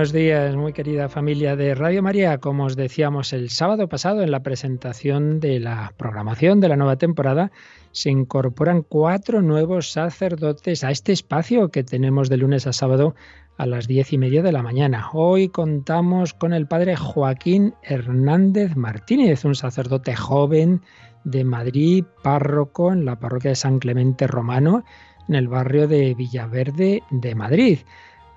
[0.00, 2.38] Buenos días, muy querida familia de Radio María.
[2.38, 6.96] Como os decíamos el sábado pasado en la presentación de la programación de la nueva
[6.96, 7.52] temporada,
[7.92, 13.14] se incorporan cuatro nuevos sacerdotes a este espacio que tenemos de lunes a sábado
[13.58, 15.10] a las diez y media de la mañana.
[15.12, 20.80] Hoy contamos con el padre Joaquín Hernández Martínez, un sacerdote joven
[21.24, 24.82] de Madrid, párroco en la parroquia de San Clemente Romano,
[25.28, 27.80] en el barrio de Villaverde de Madrid.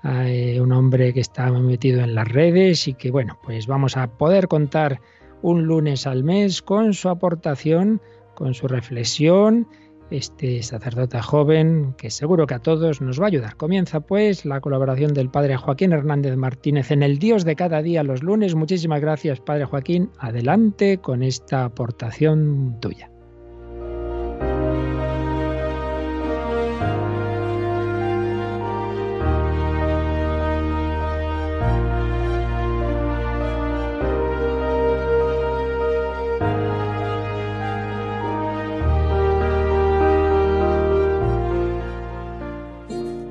[0.04, 4.06] Hay un hombre que está metido en las redes y que, bueno, pues vamos a
[4.06, 5.00] poder contar
[5.40, 8.02] un lunes al mes con su aportación,
[8.34, 9.66] con su reflexión,
[10.10, 13.56] este sacerdote joven que seguro que a todos nos va a ayudar.
[13.56, 18.02] Comienza pues la colaboración del Padre Joaquín Hernández Martínez en el Dios de cada día
[18.02, 18.54] los lunes.
[18.54, 20.10] Muchísimas gracias, Padre Joaquín.
[20.18, 23.13] Adelante con esta aportación tuya.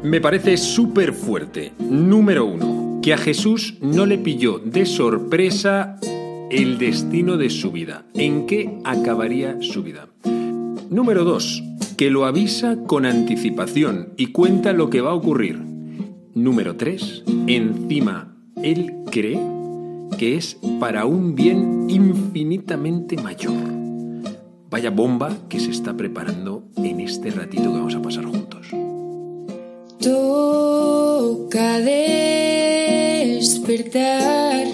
[0.03, 1.71] Me parece súper fuerte.
[1.79, 5.97] Número uno, que a Jesús no le pilló de sorpresa
[6.51, 8.05] el destino de su vida.
[8.13, 10.09] ¿En qué acabaría su vida?
[10.89, 11.63] Número dos,
[11.95, 15.59] que lo avisa con anticipación y cuenta lo que va a ocurrir.
[16.33, 19.39] Número tres, encima, él cree
[20.17, 23.53] que es para un bien infinitamente mayor.
[24.69, 28.42] Vaya bomba que se está preparando en este ratito que vamos a pasar juntos.
[30.03, 31.79] Toca
[33.39, 34.67] despertar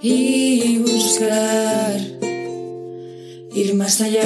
[0.00, 2.00] y buscar
[3.54, 4.24] ir más allá.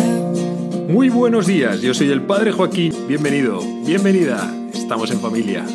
[0.88, 2.94] Muy buenos días, yo soy el Padre Joaquín.
[3.08, 4.54] Bienvenido, bienvenida.
[4.72, 5.66] Estamos en familia.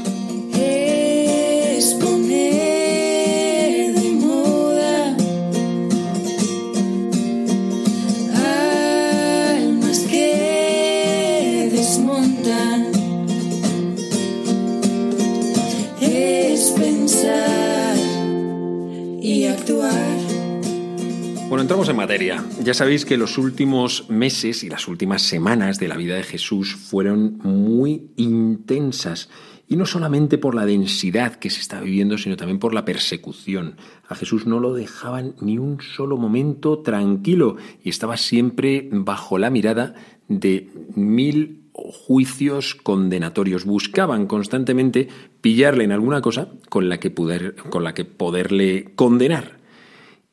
[22.64, 26.76] Ya sabéis que los últimos meses y las últimas semanas de la vida de Jesús
[26.76, 29.30] fueron muy intensas.
[29.68, 33.78] Y no solamente por la densidad que se está viviendo, sino también por la persecución.
[34.08, 39.50] A Jesús no lo dejaban ni un solo momento tranquilo y estaba siempre bajo la
[39.50, 39.96] mirada
[40.28, 43.66] de mil juicios condenatorios.
[43.66, 45.08] Buscaban constantemente
[45.42, 49.61] pillarle en alguna cosa con la que, poder, con la que poderle condenar.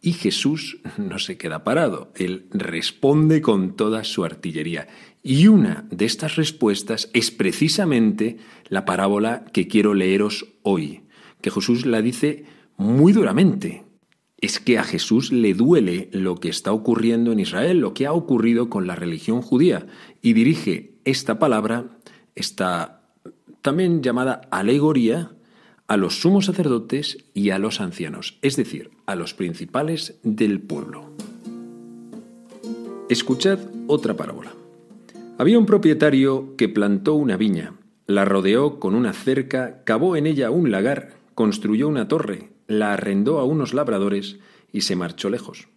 [0.01, 4.87] Y Jesús no se queda parado, él responde con toda su artillería.
[5.23, 8.39] Y una de estas respuestas es precisamente
[8.69, 11.03] la parábola que quiero leeros hoy,
[11.41, 12.45] que Jesús la dice
[12.77, 13.85] muy duramente.
[14.41, 18.13] Es que a Jesús le duele lo que está ocurriendo en Israel, lo que ha
[18.13, 19.87] ocurrido con la religión judía,
[20.23, 21.99] y dirige esta palabra,
[22.37, 23.03] esta
[23.63, 25.33] también llamada alegoría,
[25.89, 31.11] a los sumos sacerdotes y a los ancianos, es decir, a los principales del pueblo.
[33.09, 34.53] Escuchad otra parábola.
[35.39, 37.73] Había un propietario que plantó una viña,
[38.07, 43.39] la rodeó con una cerca, cavó en ella un lagar, construyó una torre, la arrendó
[43.39, 44.39] a unos labradores
[44.71, 45.69] y se marchó lejos.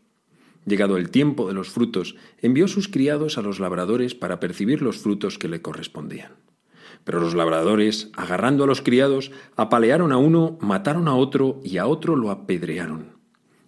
[0.66, 4.97] Llegado el tiempo de los frutos, envió sus criados a los labradores para percibir los
[4.97, 6.33] frutos que le correspondían.
[7.03, 11.88] Pero los labradores, agarrando a los criados, apalearon a uno, mataron a otro y a
[11.88, 13.17] otro lo apedrearon.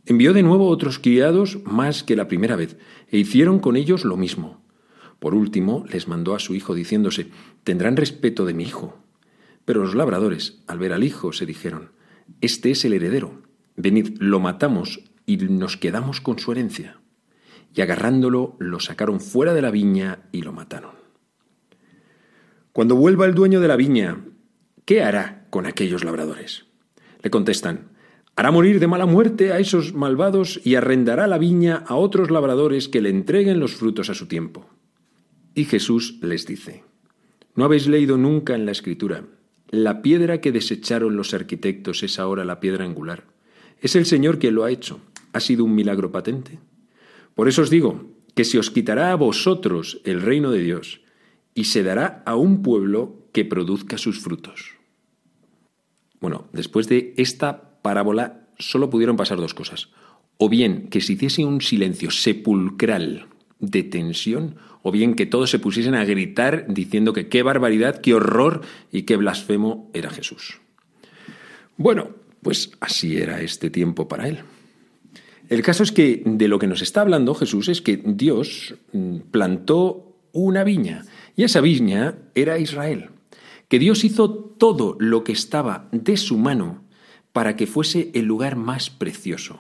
[0.06, 2.78] Envió de nuevo otros criados más que la primera vez,
[3.10, 4.62] e hicieron con ellos lo mismo.
[5.20, 7.30] Por último, les mandó a su hijo diciéndose,
[7.64, 8.98] Tendrán respeto de mi hijo.
[9.64, 11.92] Pero los labradores, al ver al hijo, se dijeron,
[12.42, 13.42] Este es el heredero.
[13.78, 17.00] Venid, lo matamos y nos quedamos con su herencia.
[17.74, 21.03] Y agarrándolo, lo sacaron fuera de la viña y lo mataron.
[22.74, 24.26] Cuando vuelva el dueño de la viña,
[24.86, 26.66] ¿qué hará con aquellos labradores?
[27.22, 27.92] Le contestan,
[28.36, 32.90] hará morir de mala muerte a esos malvados y arrendará la viña a otros labradores
[32.90, 34.68] que le entreguen los frutos a su tiempo.
[35.54, 36.84] Y Jesús les dice,
[37.54, 39.24] ¿no habéis leído nunca en la Escritura?
[39.70, 43.26] La piedra que desecharon los arquitectos es ahora la piedra angular.
[43.82, 45.00] Es el Señor quien lo ha hecho.
[45.32, 46.58] ¿Ha sido un milagro patente?
[47.36, 51.03] Por eso os digo que se os quitará a vosotros el reino de Dios
[51.56, 54.76] y se dará a un pueblo que produzca sus frutos.
[56.20, 59.90] Bueno, después de esta parábola solo pudieron pasar dos cosas.
[60.38, 63.28] O bien que se hiciese un silencio sepulcral
[63.60, 68.14] de tensión, o bien que todos se pusiesen a gritar diciendo que qué barbaridad, qué
[68.14, 68.62] horror
[68.92, 70.60] y qué blasfemo era Jesús.
[71.78, 72.10] Bueno,
[72.42, 74.40] pues así era este tiempo para él.
[75.50, 79.18] El caso es que de lo que nos está hablando Jesús es que Dios mm,
[79.32, 81.04] plantó una viña
[81.36, 83.10] y esa viña era Israel,
[83.68, 86.84] que Dios hizo todo lo que estaba de su mano
[87.32, 89.60] para que fuese el lugar más precioso.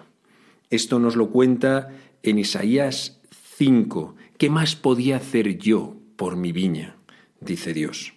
[0.69, 1.89] Esto nos lo cuenta
[2.21, 3.19] en Isaías
[3.57, 4.15] 5.
[4.37, 6.95] ¿Qué más podía hacer yo por mi viña?
[7.39, 8.13] dice Dios.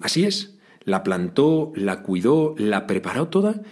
[0.00, 3.62] Así es, la plantó, la cuidó, la preparó toda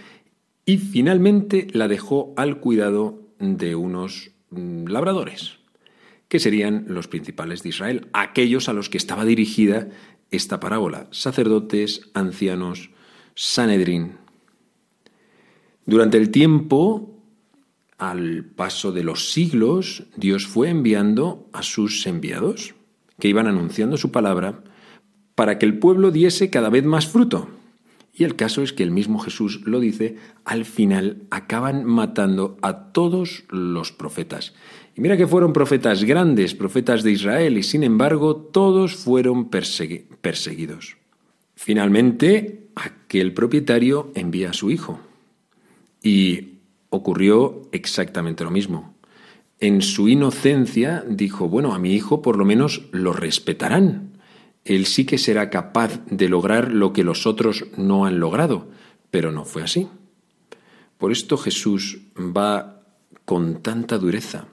[0.65, 5.59] y finalmente la dejó al cuidado de unos mm, labradores,
[6.29, 9.89] que serían los principales de Israel, aquellos a los que estaba dirigida
[10.31, 12.91] esta parábola, sacerdotes, ancianos,
[13.35, 14.17] Sanedrín.
[15.85, 17.17] Durante el tiempo,
[17.99, 22.75] al paso de los siglos, Dios fue enviando a sus enviados,
[23.19, 24.65] que iban anunciando su palabra,
[25.35, 27.49] para que el pueblo diese cada vez más fruto.
[28.13, 32.93] Y el caso es que el mismo Jesús lo dice, al final acaban matando a
[32.93, 34.55] todos los profetas.
[34.97, 40.97] Y mira que fueron profetas grandes, profetas de Israel, y sin embargo todos fueron perseguidos.
[41.55, 44.99] Finalmente, aquel propietario envía a su hijo.
[46.03, 46.55] Y
[46.89, 48.95] ocurrió exactamente lo mismo.
[49.61, 54.17] En su inocencia dijo, bueno, a mi hijo por lo menos lo respetarán
[54.67, 58.69] él sí que será capaz de lograr lo que los otros no han logrado,
[59.13, 59.87] pero no fue así.
[60.99, 62.83] Por esto Jesús va
[63.25, 64.49] con tanta dureza.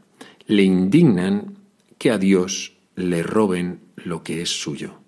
[0.47, 1.57] Le indignan
[1.97, 4.99] que a Dios le roben lo que es suyo.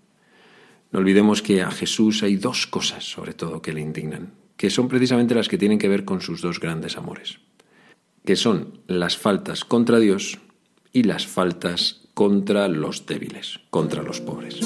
[0.92, 4.88] No olvidemos que a Jesús hay dos cosas, sobre todo, que le indignan, que son
[4.88, 7.40] precisamente las que tienen que ver con sus dos grandes amores,
[8.24, 10.40] que son las faltas contra Dios
[10.94, 14.62] y las faltas contra los débiles, contra los pobres.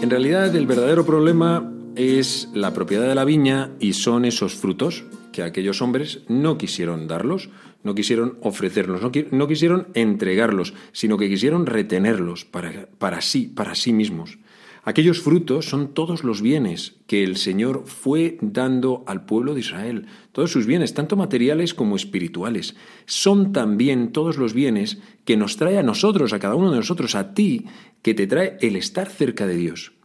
[0.00, 5.04] En realidad el verdadero problema es la propiedad de la viña y son esos frutos
[5.32, 7.50] que aquellos hombres no quisieron darlos,
[7.82, 9.00] no quisieron ofrecerlos,
[9.30, 14.38] no, quisieron entregarlos, sino que quisieron retenerlos para, para sí, para sí mismos.
[14.82, 20.06] Aquellos frutos son todos los bienes que el Señor fue dando al pueblo de Israel,
[20.30, 22.76] todos sus bienes, tanto materiales como espirituales.
[23.04, 27.16] Son también todos los bienes que nos trae a nosotros, a cada uno de nosotros,
[27.16, 27.66] a ti,
[28.02, 29.95] que te trae el estar cerca de Dios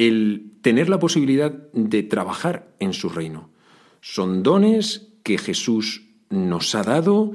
[0.00, 3.50] el tener la posibilidad de trabajar en su reino.
[4.00, 7.32] Son dones que Jesús nos ha dado,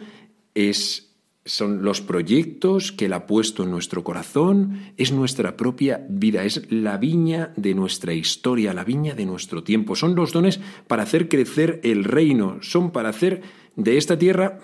[0.56, 1.16] es,
[1.46, 6.72] son los proyectos que Él ha puesto en nuestro corazón, es nuestra propia vida, es
[6.72, 9.96] la viña de nuestra historia, la viña de nuestro tiempo.
[9.96, 13.44] Son los dones para hacer crecer el reino, son para hacer
[13.76, 14.58] de esta tierra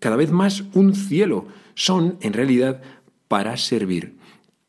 [0.00, 2.82] cada vez más un cielo, son en realidad
[3.26, 4.18] para servir.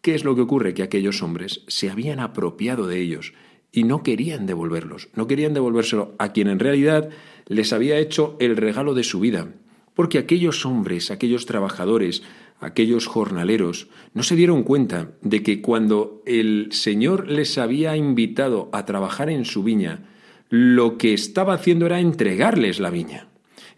[0.05, 0.75] ¿Qué es lo que ocurre?
[0.75, 3.33] Que aquellos hombres se habían apropiado de ellos
[3.71, 7.09] y no querían devolverlos, no querían devolvérselo a quien en realidad
[7.47, 9.47] les había hecho el regalo de su vida.
[9.95, 12.21] Porque aquellos hombres, aquellos trabajadores,
[12.59, 18.85] aquellos jornaleros, no se dieron cuenta de que cuando el Señor les había invitado a
[18.85, 20.05] trabajar en su viña,
[20.51, 23.29] lo que estaba haciendo era entregarles la viña.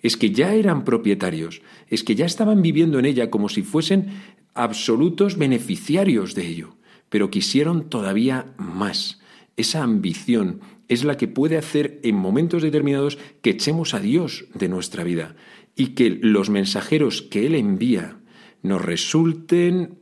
[0.02, 4.08] Es que ya eran propietarios, es que ya estaban viviendo en ella como si fuesen
[4.54, 6.78] absolutos beneficiarios de ello,
[7.10, 9.20] pero quisieron todavía más.
[9.56, 14.70] Esa ambición es la que puede hacer en momentos determinados que echemos a Dios de
[14.70, 15.36] nuestra vida
[15.76, 18.20] y que los mensajeros que Él envía
[18.62, 20.00] nos resulten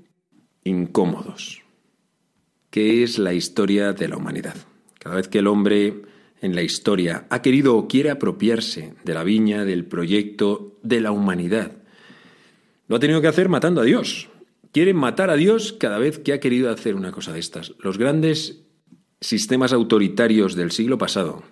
[0.63, 1.61] incómodos.
[2.69, 4.55] ¿Qué es la historia de la humanidad?
[4.99, 6.01] Cada vez que el hombre
[6.45, 11.11] en la historia ha querido o quiere apropiarse de la viña, del proyecto, de la
[11.11, 11.71] humanidad,
[12.87, 14.29] lo ha tenido que hacer matando a Dios,
[14.71, 17.73] quieren matar a Dios cada vez que ha querido hacer una cosa de estas.
[17.79, 18.61] Los grandes
[19.21, 21.43] sistemas autoritarios del siglo pasado,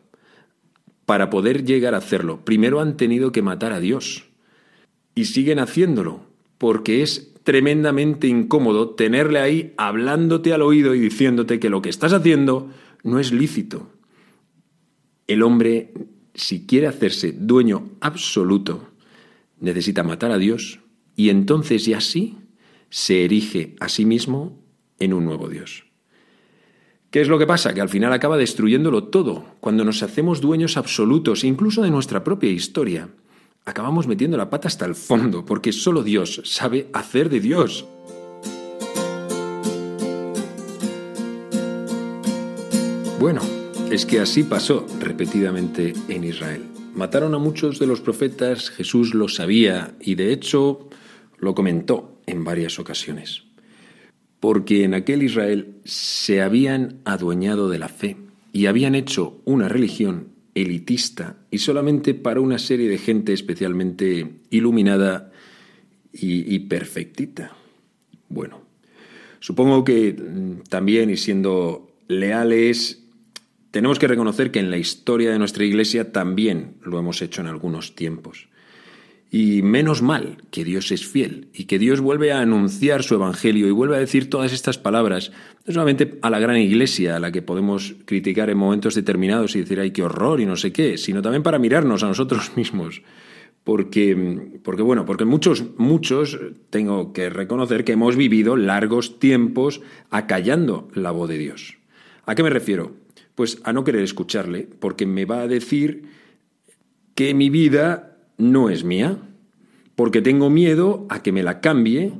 [1.05, 4.25] para poder llegar a hacerlo, primero han tenido que matar a Dios.
[5.15, 6.21] Y siguen haciéndolo,
[6.57, 12.13] porque es tremendamente incómodo tenerle ahí hablándote al oído y diciéndote que lo que estás
[12.13, 12.69] haciendo
[13.03, 13.92] no es lícito.
[15.27, 15.93] El hombre,
[16.33, 18.89] si quiere hacerse dueño absoluto,
[19.59, 20.79] necesita matar a Dios
[21.15, 22.37] y entonces ya sí
[22.89, 24.59] se erige a sí mismo
[24.99, 25.85] en un nuevo Dios.
[27.09, 27.73] ¿Qué es lo que pasa?
[27.73, 29.45] Que al final acaba destruyéndolo todo.
[29.59, 33.09] Cuando nos hacemos dueños absolutos, incluso de nuestra propia historia,
[33.65, 37.85] acabamos metiendo la pata hasta el fondo, porque solo Dios sabe hacer de Dios.
[43.19, 43.41] Bueno,
[43.93, 46.63] es que así pasó repetidamente en Israel.
[46.95, 50.89] Mataron a muchos de los profetas, Jesús lo sabía y de hecho
[51.37, 53.43] lo comentó en varias ocasiones.
[54.39, 58.17] Porque en aquel Israel se habían adueñado de la fe
[58.51, 65.31] y habían hecho una religión elitista y solamente para una serie de gente especialmente iluminada
[66.11, 67.55] y, perfectita.
[68.27, 68.61] Bueno,
[69.39, 73.02] supongo que mm, también, y siendo leales,
[73.73, 77.47] tenemos que reconocer que en la historia de nuestra Iglesia también lo hemos hecho en
[77.47, 78.47] algunos tiempos.
[79.31, 83.67] Y menos mal que Dios es fiel y que Dios vuelve a anunciar su Evangelio
[83.67, 85.31] y vuelve a decir todas estas palabras,
[85.65, 89.61] no solamente a la gran iglesia, a la que podemos criticar en momentos determinados y
[89.61, 93.01] decir, ay, qué horror y no sé qué, sino también para mirarnos a nosotros mismos.
[93.63, 96.37] Porque, porque bueno, porque muchos, muchos
[96.69, 101.77] tengo que reconocer que hemos vivido largos tiempos acallando la voz de Dios.
[102.27, 103.02] ¿A qué me refiero?
[103.35, 106.03] Pues a no querer escucharle, porque me va a decir
[107.15, 109.17] que mi vida no es mía,
[109.95, 112.13] porque tengo miedo a que me la cambie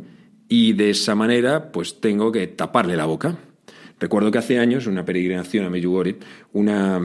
[0.48, 3.38] y de esa manera pues tengo que taparle la boca.
[4.00, 6.18] Recuerdo que hace años, una peregrinación a Medjugorje,
[6.52, 7.02] una,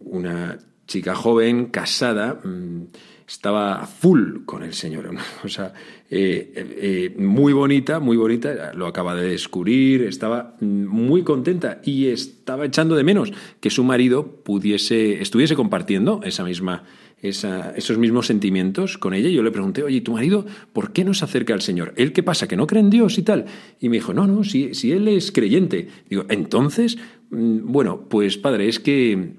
[0.00, 2.86] una chica joven, casada, mm,
[3.30, 5.08] estaba full con el Señor.
[5.44, 5.72] O sea,
[6.10, 12.66] eh, eh, muy bonita, muy bonita, lo acaba de descubrir, estaba muy contenta y estaba
[12.66, 16.84] echando de menos que su marido pudiese, estuviese compartiendo esa misma
[17.22, 19.28] esos mismos sentimientos con ella.
[19.28, 21.92] Y yo le pregunté, oye, ¿tu marido por qué no se acerca al Señor?
[21.96, 22.48] ¿Él qué pasa?
[22.48, 23.44] ¿Que no cree en Dios y tal?
[23.78, 25.88] Y me dijo, no, no, si, si él es creyente.
[26.08, 26.96] Digo, entonces,
[27.28, 29.34] mm, bueno, pues padre, es que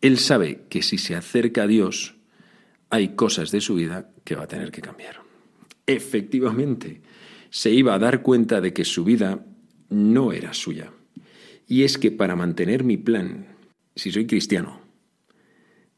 [0.00, 2.14] él sabe que si se acerca a Dios,
[2.90, 5.22] hay cosas de su vida que va a tener que cambiar.
[5.86, 7.00] Efectivamente,
[7.50, 9.46] se iba a dar cuenta de que su vida
[9.88, 10.92] no era suya.
[11.66, 13.46] Y es que para mantener mi plan,
[13.94, 14.80] si soy cristiano,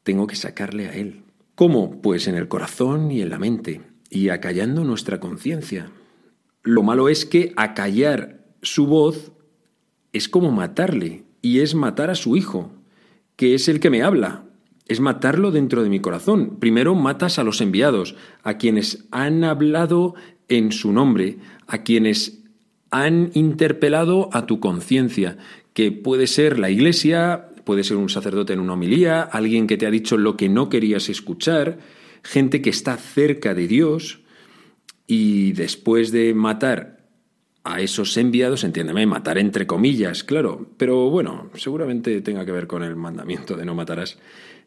[0.02, 1.22] tengo que sacarle a Él.
[1.54, 2.00] ¿Cómo?
[2.02, 3.80] Pues en el corazón y en la mente,
[4.10, 5.90] y acallando nuestra conciencia.
[6.62, 9.32] Lo malo es que acallar su voz
[10.12, 12.72] es como matarle, y es matar a su hijo,
[13.36, 14.44] que es el que me habla.
[14.86, 16.58] Es matarlo dentro de mi corazón.
[16.58, 20.14] Primero matas a los enviados, a quienes han hablado
[20.48, 22.42] en su nombre, a quienes
[22.90, 25.38] han interpelado a tu conciencia,
[25.72, 29.86] que puede ser la iglesia, puede ser un sacerdote en una homilía, alguien que te
[29.86, 31.78] ha dicho lo que no querías escuchar,
[32.22, 34.20] gente que está cerca de Dios
[35.06, 36.98] y después de matar
[37.64, 42.82] a esos enviados, entiéndeme, matar entre comillas, claro, pero bueno, seguramente tenga que ver con
[42.82, 44.18] el mandamiento de no matarás.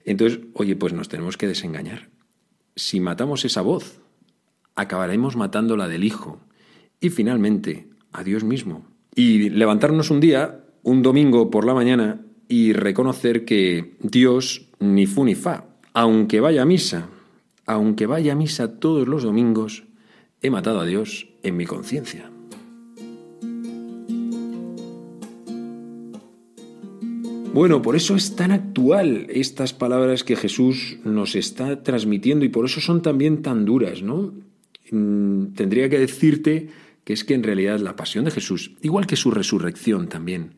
[0.06, 2.10] Entonces, oye, pues nos tenemos que desengañar.
[2.76, 4.00] Si matamos esa voz,
[4.76, 6.40] acabaremos matando la del Hijo
[7.00, 8.86] y finalmente a Dios mismo.
[9.16, 15.26] Y levantarnos un día, un domingo por la mañana, y reconocer que Dios ni fu
[15.26, 17.10] ni fa, aunque vaya a misa,
[17.66, 19.84] aunque vaya a misa todos los domingos,
[20.42, 22.30] he matado a Dios en mi conciencia.
[27.56, 32.66] Bueno, por eso es tan actual estas palabras que Jesús nos está transmitiendo y por
[32.66, 34.34] eso son también tan duras, ¿no?
[34.92, 36.68] Mm, tendría que decirte
[37.06, 40.56] que es que en realidad la pasión de Jesús, igual que su resurrección también,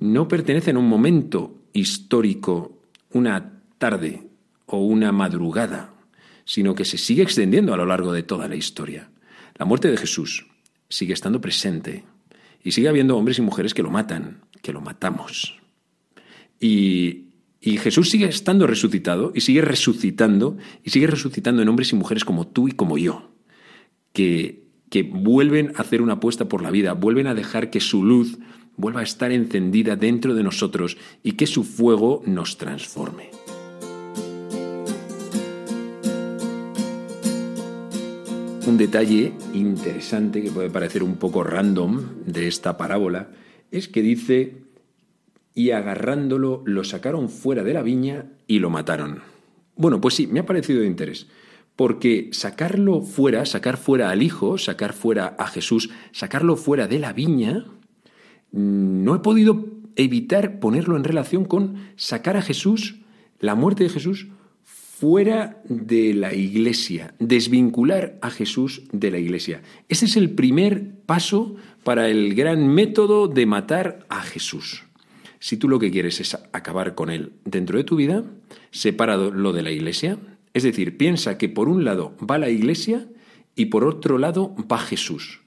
[0.00, 2.76] no pertenecen a un momento histórico,
[3.12, 4.26] una tarde
[4.66, 5.94] o una madrugada,
[6.44, 9.12] sino que se sigue extendiendo a lo largo de toda la historia.
[9.54, 10.48] La muerte de Jesús
[10.88, 12.02] sigue estando presente
[12.64, 15.61] y sigue habiendo hombres y mujeres que lo matan, que lo matamos.
[16.62, 17.28] Y,
[17.60, 22.46] Jesús sigue estando resucitado y sigue resucitando y sigue resucitando en hombres y mujeres como
[22.46, 23.30] tú y como yo,
[24.12, 28.04] que, que vuelven a hacer una apuesta por la vida, vuelven a dejar que su
[28.04, 28.38] luz
[28.76, 33.30] vuelva a estar encendida dentro de nosotros y que su fuego nos transforme.
[38.66, 43.30] Un detalle interesante que puede parecer un poco random de esta parábola
[43.70, 44.62] es que dice,
[45.54, 49.22] y agarrándolo lo sacaron fuera de la viña y lo mataron.
[49.76, 51.28] Bueno, pues sí, me ha parecido de interés,
[51.76, 57.12] porque sacarlo fuera, sacar fuera al Hijo, sacar fuera a Jesús, sacarlo fuera de la
[57.12, 57.66] viña,
[58.52, 59.66] no he podido
[59.96, 63.00] evitar ponerlo en relación con sacar a Jesús,
[63.40, 64.28] la muerte de Jesús,
[65.02, 69.62] fuera de la iglesia, desvincular a Jesús de la iglesia.
[69.88, 74.84] Ese es el primer paso para el gran método de matar a Jesús.
[75.42, 78.22] Si tú lo que quieres es acabar con él dentro de tu vida,
[78.70, 80.16] separa lo de la iglesia,
[80.54, 83.08] es decir, piensa que por un lado va la iglesia
[83.56, 85.40] y por otro lado va Jesús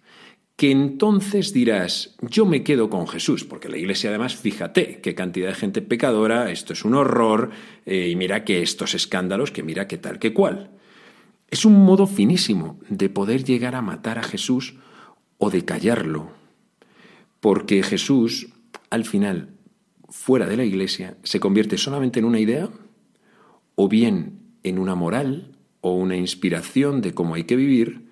[0.58, 5.50] que entonces dirás, yo me quedo con Jesús, porque la iglesia además, fíjate qué cantidad
[5.50, 7.52] de gente pecadora, esto es un horror,
[7.86, 10.72] eh, y mira que estos escándalos, que mira qué tal, qué cual.
[11.50, 14.76] Es un modo finísimo de poder llegar a matar a Jesús
[15.38, 16.32] o de callarlo,
[17.42, 18.48] porque Jesús,
[18.90, 19.55] al final,
[20.26, 22.72] fuera de la iglesia, se convierte solamente en una idea,
[23.76, 28.08] o bien en una moral o una inspiración de cómo hay que vivir,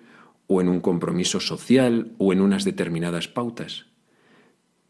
[0.45, 3.87] o en un compromiso social o en unas determinadas pautas,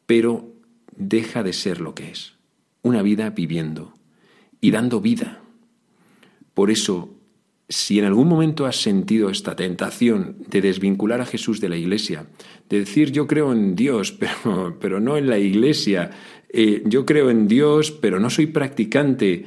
[0.06, 0.52] pero
[0.98, 2.34] deja de ser lo que es,
[2.82, 3.94] una vida viviendo
[4.60, 5.44] y dando vida.
[6.54, 7.13] Por eso,
[7.74, 12.28] si en algún momento has sentido esta tentación de desvincular a Jesús de la Iglesia,
[12.70, 16.12] de decir yo creo en Dios, pero, pero no en la Iglesia,
[16.50, 19.46] eh, yo creo en Dios, pero no soy practicante,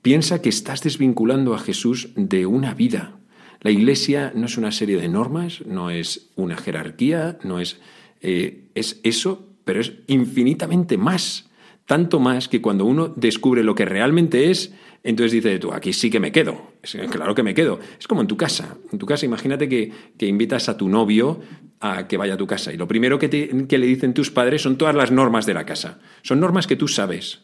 [0.00, 3.18] piensa que estás desvinculando a Jesús de una vida,
[3.60, 7.80] la Iglesia no es una serie de normas, no es una jerarquía, no es,
[8.20, 11.50] eh, es eso, pero es infinitamente más.
[11.84, 14.72] Tanto más que cuando uno descubre lo que realmente es,
[15.02, 16.72] entonces dice tú, aquí sí que me quedo.
[17.10, 17.78] Claro que me quedo.
[17.98, 18.76] Es como en tu casa.
[18.92, 19.92] En tu casa, imagínate que,
[20.26, 21.40] invitas a tu novio
[21.80, 23.28] a que vaya a tu casa y lo primero que,
[23.68, 26.00] que le dicen tus padres son todas las normas de la casa.
[26.22, 27.40] Son normas que tú sabes.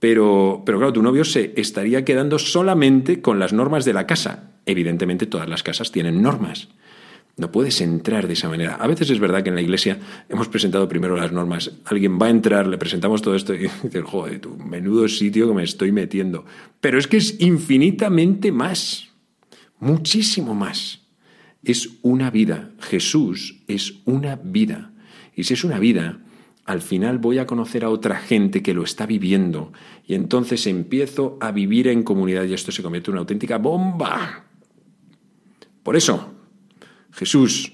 [0.00, 4.50] Pero, pero claro, tu novio se estaría quedando solamente con las normas de la casa.
[4.66, 6.68] Evidentemente todas las casas tienen normas.
[7.40, 8.74] No puedes entrar de esa manera.
[8.74, 11.72] A veces es verdad que en la iglesia hemos presentado primero las normas.
[11.86, 15.54] Alguien va a entrar, le presentamos todo esto y dice, joder, tu menudo sitio que
[15.54, 16.44] me estoy metiendo.
[16.82, 19.08] Pero es que es infinitamente más,
[19.78, 21.00] muchísimo más.
[21.64, 22.72] Es una vida.
[22.78, 24.92] Jesús es una vida.
[25.34, 26.20] Y si es una vida,
[26.66, 29.72] al final voy a conocer a otra gente que lo está viviendo
[30.06, 34.44] y entonces empiezo a vivir en comunidad y esto se convierte en una auténtica bomba.
[35.82, 36.29] Por eso,
[37.12, 37.72] Jesús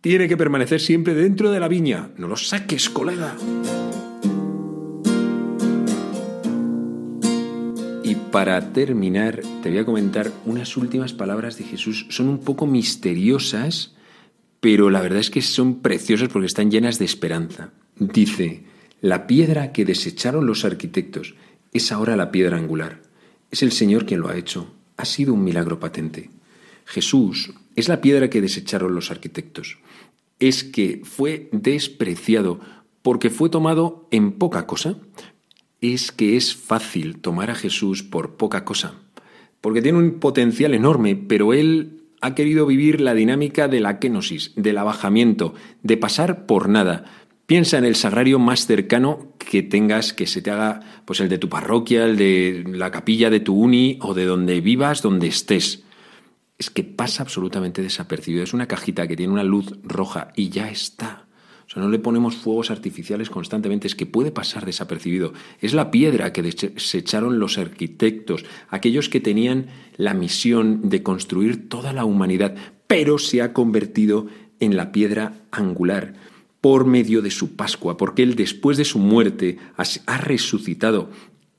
[0.00, 2.10] tiene que permanecer siempre dentro de la viña.
[2.16, 3.34] No lo saques, colega.
[8.04, 12.06] Y para terminar, te voy a comentar unas últimas palabras de Jesús.
[12.08, 13.94] Son un poco misteriosas,
[14.60, 17.72] pero la verdad es que son preciosas porque están llenas de esperanza.
[17.98, 18.64] Dice,
[19.00, 21.34] la piedra que desecharon los arquitectos
[21.72, 23.02] es ahora la piedra angular.
[23.50, 24.74] Es el Señor quien lo ha hecho.
[24.96, 26.30] Ha sido un milagro patente.
[26.88, 29.78] Jesús es la piedra que desecharon los arquitectos.
[30.40, 32.60] Es que fue despreciado
[33.02, 34.96] porque fue tomado en poca cosa.
[35.82, 38.94] Es que es fácil tomar a Jesús por poca cosa,
[39.60, 44.52] porque tiene un potencial enorme, pero él ha querido vivir la dinámica de la kenosis,
[44.56, 47.04] del abajamiento, de pasar por nada,
[47.48, 51.38] Piensa en el sagrario más cercano que tengas, que se te haga, pues el de
[51.38, 55.82] tu parroquia, el de la capilla de tu uni o de donde vivas, donde estés.
[56.58, 58.42] Es que pasa absolutamente desapercibido.
[58.42, 61.28] Es una cajita que tiene una luz roja y ya está.
[61.68, 65.34] O sea, no le ponemos fuegos artificiales constantemente, es que puede pasar desapercibido.
[65.60, 69.66] Es la piedra que desecharon los arquitectos, aquellos que tenían
[69.98, 72.54] la misión de construir toda la humanidad,
[72.86, 74.28] pero se ha convertido
[74.60, 76.14] en la piedra angular
[76.62, 81.10] por medio de su Pascua, porque Él después de su muerte ha resucitado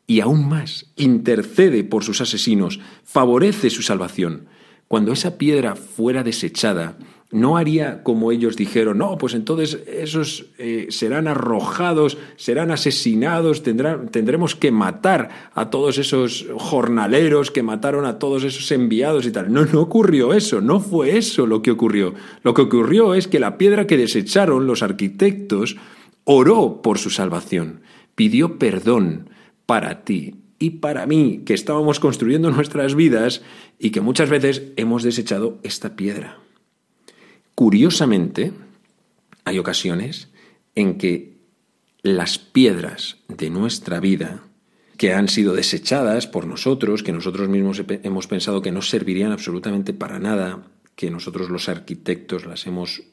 [0.07, 4.47] y aún más intercede por sus asesinos, favorece su salvación.
[4.89, 6.97] Cuando esa piedra fuera desechada,
[7.31, 14.55] no haría como ellos dijeron, no, pues entonces esos eh, serán arrojados, serán asesinados, tendremos
[14.55, 19.53] que matar a todos esos jornaleros que mataron a todos esos enviados y tal.
[19.53, 22.15] No, no ocurrió eso, no fue eso lo que ocurrió.
[22.41, 25.77] Lo que ocurrió es que la piedra que desecharon los arquitectos
[26.23, 27.81] oró por su salvación,
[28.15, 29.29] pidió perdón
[29.67, 33.41] para ti y para mí, que estábamos construyendo nuestras vidas
[33.79, 36.37] y que muchas veces hemos desechado esta piedra.
[37.55, 38.53] Curiosamente,
[39.45, 40.29] hay ocasiones
[40.75, 41.39] en que
[42.01, 44.43] las piedras de nuestra vida,
[44.97, 49.93] que han sido desechadas por nosotros, que nosotros mismos hemos pensado que no servirían absolutamente
[49.93, 53.03] para nada, que nosotros los arquitectos las hemos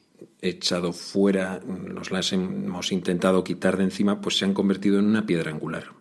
[0.41, 5.25] echado fuera, nos las hemos intentado quitar de encima, pues se han convertido en una
[5.25, 5.91] piedra angular,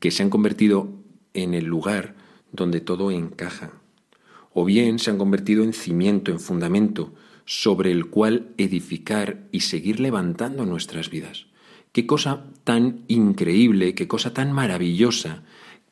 [0.00, 0.88] que se han convertido
[1.34, 2.16] en el lugar
[2.52, 3.72] donde todo encaja,
[4.52, 10.00] o bien se han convertido en cimiento, en fundamento, sobre el cual edificar y seguir
[10.00, 11.46] levantando nuestras vidas.
[11.92, 15.42] Qué cosa tan increíble, qué cosa tan maravillosa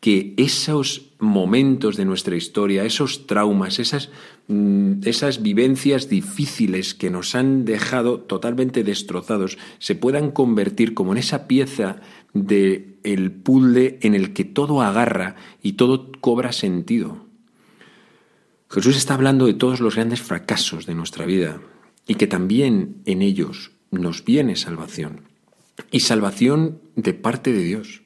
[0.01, 4.11] que esos momentos de nuestra historia, esos traumas, esas,
[4.47, 11.19] mm, esas vivencias difíciles que nos han dejado totalmente destrozados, se puedan convertir como en
[11.19, 12.01] esa pieza
[12.33, 17.27] del el puzzle en el que todo agarra y todo cobra sentido.
[18.71, 21.61] Jesús está hablando de todos los grandes fracasos de nuestra vida
[22.07, 25.23] y que también en ellos nos viene salvación.
[25.91, 28.03] Y salvación de parte de Dios.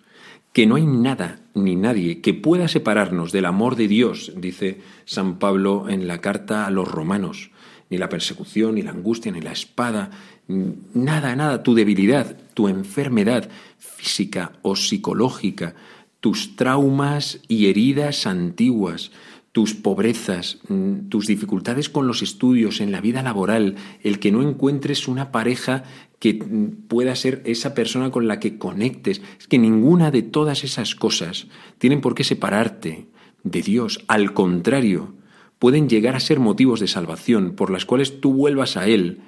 [0.52, 5.38] Que no hay nada ni nadie que pueda separarnos del amor de Dios, dice San
[5.38, 7.50] Pablo en la carta a los romanos.
[7.90, 10.10] Ni la persecución, ni la angustia, ni la espada,
[10.48, 15.74] nada, nada, tu debilidad, tu enfermedad física o psicológica,
[16.20, 19.10] tus traumas y heridas antiguas,
[19.52, 24.42] tus pobrezas, mm, tus dificultades con los estudios, en la vida laboral, el que no
[24.42, 25.84] encuentres una pareja
[26.18, 29.20] que mm, pueda ser esa persona con la que conectes.
[29.38, 33.08] Es que ninguna de todas esas cosas tienen por qué separarte
[33.44, 34.02] de Dios.
[34.08, 35.14] Al contrario,
[35.58, 39.20] pueden llegar a ser motivos de salvación por las cuales tú vuelvas a Él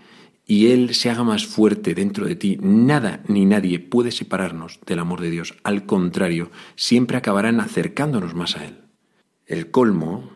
[0.46, 2.58] y Él se haga más fuerte dentro de ti.
[2.62, 5.54] Nada ni nadie puede separarnos del amor de Dios.
[5.64, 8.83] Al contrario, siempre acabarán acercándonos más a Él.
[9.46, 10.30] El colmo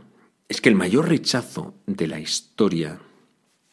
[0.49, 2.99] es que el mayor rechazo de la historia,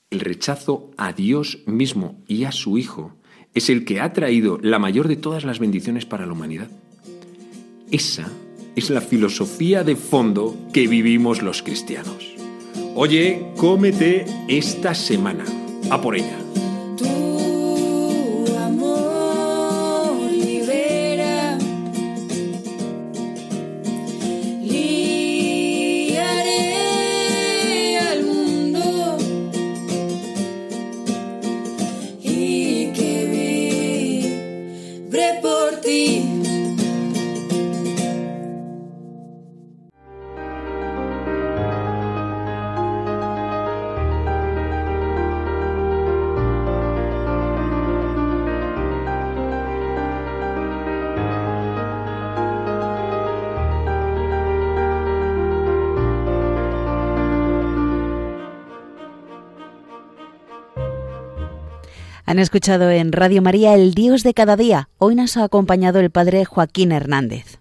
[0.10, 3.17] el rechazo a Dios mismo y a su Hijo,
[3.54, 6.69] es el que ha traído la mayor de todas las bendiciones para la humanidad.
[7.91, 8.30] Esa
[8.78, 12.34] es la filosofía de fondo que vivimos los cristianos.
[12.95, 15.43] Oye, cómete esta semana.
[15.91, 16.38] A por ella.
[62.36, 64.89] Han escuchado en Radio María El Dios de cada día.
[64.98, 67.60] Hoy nos ha acompañado el Padre Joaquín Hernández.